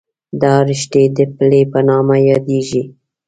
[0.41, 2.83] دا رشتې د پلې په نامه یادېږي.